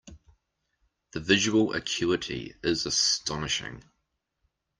The 1.11 1.19
visual 1.19 1.75
acuity 1.75 2.55
is 2.63 2.87
astonishing. 2.87 3.83